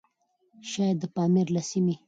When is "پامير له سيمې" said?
1.15-1.95